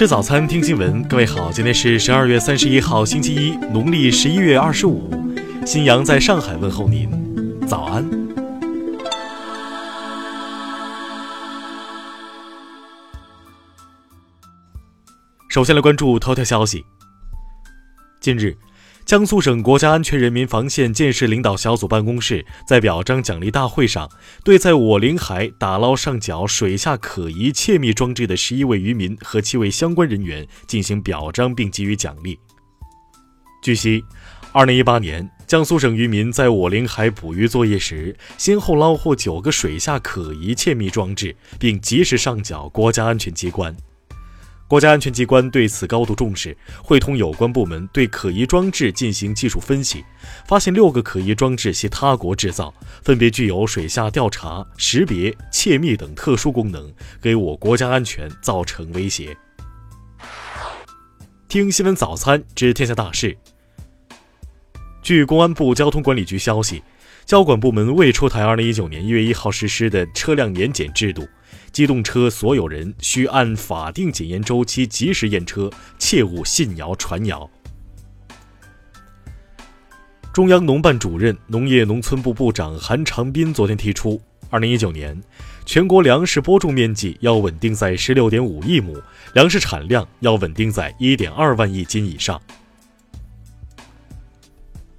[0.00, 1.06] 吃早餐，听新闻。
[1.08, 5.10] 各位好，今天是十二月三十一号，星期一，农历十一月二十五。
[5.66, 7.06] 新阳在上海问候您，
[7.68, 8.02] 早安。
[15.50, 16.82] 首先来关注头条消息。
[18.22, 18.56] 近日。
[19.10, 24.08] 江苏省国家安全人民防线建设领导小组办公室在表彰奖励大会上，
[24.44, 32.38] 对在我临海打捞上缴水下可疑窃密装置的十一位渔民和七位相关人员进行表彰并给予奖励。
[33.60, 34.04] 据悉，
[34.52, 43.76] 二零一八年，江苏省渔民在我临海捕鱼作业时，先后捞获九个水下可疑窃密装置，并及时上缴国家安全机关。
[44.70, 50.04] 国家安全机关对此高度重视，会同有关部门对可疑装置进行技术分析，
[50.46, 56.88] 发现六个可疑装置系他国制造，分别具有水下调查、识别、窃密等特殊功能，
[57.20, 59.36] 给我国家安全造成威胁。
[61.48, 63.36] 听新闻早餐知天下大事。
[65.02, 66.80] 据公安部交通管理局消息，
[67.26, 71.26] 交管部门未出台二零一九年一月一号实施的车辆年检制度。
[71.72, 77.48] 机动车所有人需按法定检验周期及时验车，切勿信谣传谣。
[80.32, 85.20] 中央农办主任、农业农村部部长韩长斌昨天提出，二零一九年
[85.66, 89.00] 全国粮食播种面积要稳定在十六点五亿亩，
[89.34, 92.40] 粮食产量要稳定在一点二万亿斤以上。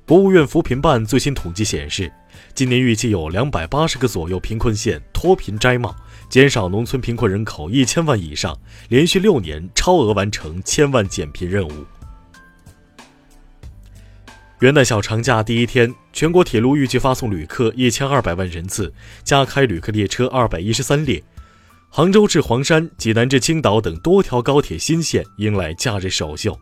[0.06, 2.11] 国务院扶贫办最新统计显示，
[2.53, 5.95] 今年预计有两百八十个左右贫困县脱贫摘帽。
[6.32, 11.86] 减少农村贫困人口一千万以上，连续六年超额完成千万减贫任务。
[14.62, 18.94] 元旦小长假第一天，全国铁路预计发送旅客一千二百万人次，
[19.26, 21.22] 加开旅客列车二百一十三列。
[21.90, 26.58] 杭州至黄山、济南至青岛等多条高铁新线迎来假日首秀。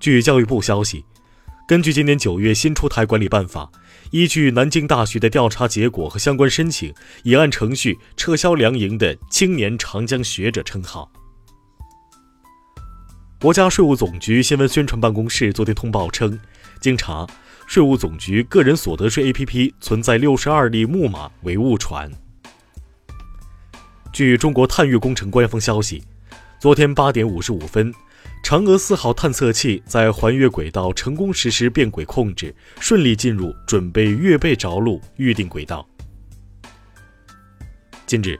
[0.00, 1.04] 据教育部消息。
[1.68, 3.68] 根据今年九月新出台管理办法，
[4.12, 6.94] 依据南京大学的调查结果和相关申请，
[7.24, 11.10] 已按程序撤销梁莹的“青年长江学者”称号。
[13.40, 16.38] 国家税务总局新闻宣传办公室昨天通报称，
[16.80, 17.26] 经查，
[17.66, 22.08] 税务总局个人所得税 APP 存在六十二例木马为误传。
[24.12, 26.04] 据中国探月工程官方消息，
[26.60, 27.92] 昨天八点五十五分。
[28.46, 35.84] 嫦娥四号探测器在环月轨道成功实施变轨控制，顺利进入准备月背着陆预定轨道。
[38.06, 38.38] 近日，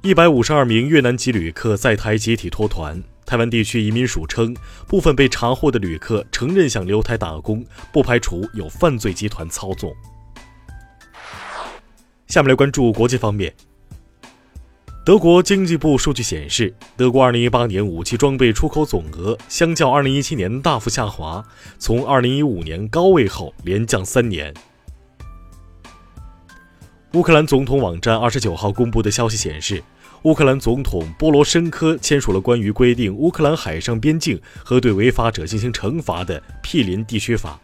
[0.00, 2.98] 一百五十二名越南籍旅客在台集体脱团。
[3.26, 4.56] 台湾地区移民署称，
[4.86, 7.62] 部分被查获的旅客承认想留台打工，
[7.92, 9.94] 不排除有犯罪集团操纵。
[12.28, 13.54] 下面来关注国际方面。
[15.08, 21.42] 德国经济部数据显示，德国2018年武器装备出口总额相较2017年大幅下滑，
[21.78, 24.52] 从2015年高位后连降三年。
[27.14, 29.82] 乌克兰总统网站29号公布的消息显示，
[30.24, 37.58] 乌克兰总统波罗申科签署了关于规定乌克兰海上边境和对违法者进行惩罚的毗邻地区法。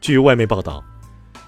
[0.00, 0.84] 据外媒报道，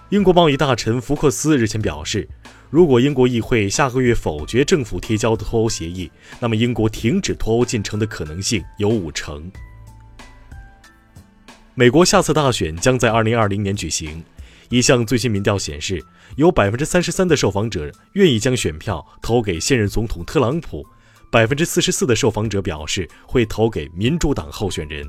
[0.09, 2.29] 英国贸易大臣福克斯日前表示。
[2.73, 6.11] 如果英国议会下个月否决政府提交的脱欧协议，
[6.41, 9.53] 那么英国停止脱欧进程的可能性有五成。
[11.75, 14.25] 美国下次大选将在二零二零年举行。
[14.71, 16.03] 一项最新民调显示，
[16.37, 20.83] 有百分之三十三的受访者愿意将选票投给现任总统特朗普，
[21.31, 25.07] 百分之四十四的受访者表示会投给民主党候选人。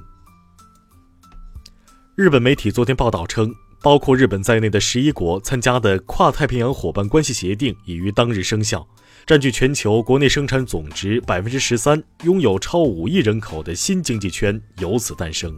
[2.16, 3.56] 日本媒体昨天报道称。
[3.84, 8.88] 包括日本在内的十一国参加的跨太平洋伙伴关系协定已于当日生效，
[9.26, 15.54] 占据全球国内生产总值百分之十三、拥有超五亿人口的新经济圈由此诞生。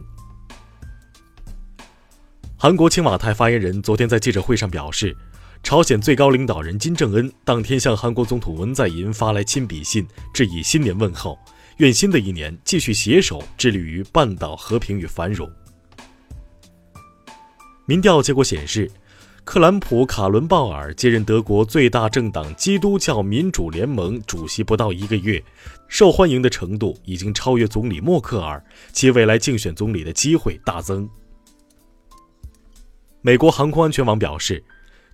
[2.56, 5.16] 韩国青瓦台发言人昨天在记者会上表示，
[5.62, 10.04] 朝鲜最高领导人金正恩当天向韩国总统文在寅发来亲笔信，
[10.34, 11.38] 致以新年问候，
[11.76, 15.48] 愿新的一年继续携手致力于半岛和平与繁荣。
[17.88, 18.90] 民调结果显示，
[19.44, 25.40] 克兰普·卡伦鲍尔接任德国最大政党基督教民主联盟主席不到一个月，
[25.86, 28.60] 受欢迎的程度已经超越总理默克尔，
[28.92, 31.08] 其未来竞选总理的机会大增。
[33.20, 34.64] 美国航空安全网表示，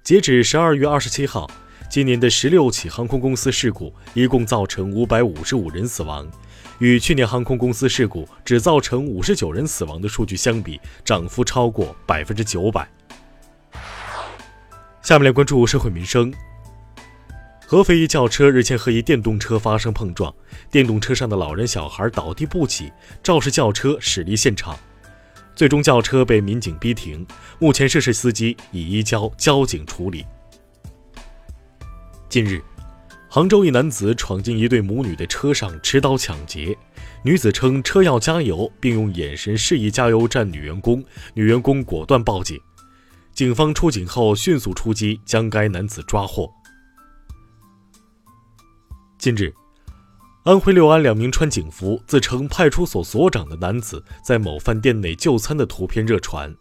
[0.03, 1.51] 截止十二月二十七号，
[1.91, 6.27] 今年的十六起航空公司事故一共造成五百五十五人死亡。
[6.79, 12.89] 与去年航空公司事故只造成五十九人死亡的数据相比，涨幅超过百分之九百。
[15.03, 16.33] 下面来关注社会民生。
[17.67, 20.35] 合肥一轿车日前和一电动车发生碰撞，
[20.71, 22.93] 电动车上的老人小孩倒地不起，
[23.23, 24.79] 肇事轿车驶离现场，
[25.55, 27.27] 最终轿车被民警逼停。
[27.59, 30.27] 目前涉事司机已移交交警处理。
[32.29, 32.63] 近日，
[33.35, 36.77] 杭州一男子闯进一对母女的车上持刀抢劫，
[37.25, 41.03] 女子称车要加油，并用眼神示意加油站女员工，
[41.33, 42.61] 女员工果断报警。
[43.33, 46.53] 警方出警后迅速出击，将该男子抓获。
[49.17, 49.55] 近日，
[50.45, 56.55] 安徽六安两名穿警服、自称派出所所长的男子在某饭店内就餐的图片热传，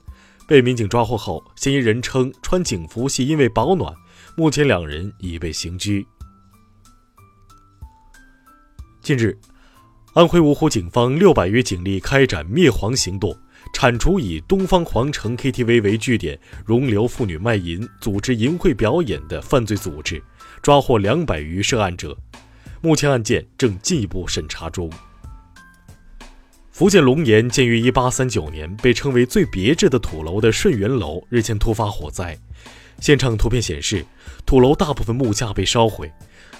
[0.47, 3.93] 被民警抓获后，嫌疑人称穿警服系因为保暖。
[4.37, 6.07] 目前两人已被刑拘。
[9.11, 9.37] 近日，
[10.13, 13.35] 安徽芜湖警方六百余警力开展灭黄行动，
[13.73, 20.23] 铲除以东方皇城 KTV 为据点容留妇女卖淫、组织淫秽表演的犯罪组织，
[20.61, 22.17] 抓获两百余涉案者。
[22.79, 24.89] 目前案件正进一步审查中。
[26.71, 32.37] 福建龙岩建于1839年，被称为最别致的土楼的顺源楼日前突发火灾。
[33.01, 34.05] 现场图片显示，
[34.45, 36.09] 土楼大部分木架被烧毁。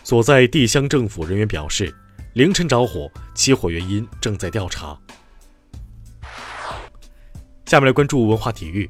[0.04, 1.94] 所在地乡政府人员表示，
[2.34, 4.98] 凌晨着火，起火原因正在调查。
[7.66, 8.90] 下面来关注文化体育。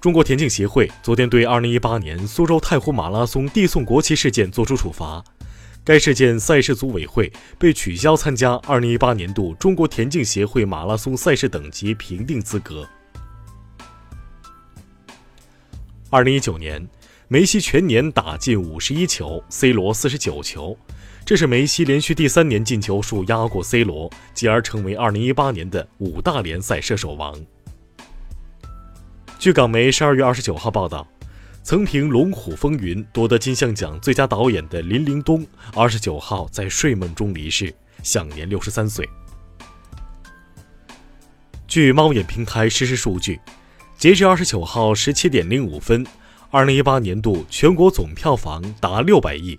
[0.00, 5.24] 中国田径协会昨天对2018年苏州太湖马拉松递送国旗事件作出处罚。
[5.82, 12.88] 该事件赛事组委会被取消参加2018年度中国田径协会马拉松赛事等级评定资格。
[16.10, 16.88] 2019年，
[17.26, 20.78] 梅西全年打进51球，C 罗49球，
[21.26, 27.34] 这是梅西连续第三年进球数压过 C 罗，继而成为2018年的五大联赛射手王。
[29.36, 31.04] 据港媒12月29号报道。
[31.64, 35.44] 曾凭《龙虎风云》夺得金像奖最佳导演的林林东，
[35.74, 37.74] 二十九号在睡梦中离世，
[38.04, 39.04] 享年六十三岁。
[41.66, 43.40] 据猫眼平台实时数据，
[43.98, 46.06] 截至二十九号十七点零五分，
[46.52, 49.58] 二零一八年度全国总票房达六百亿，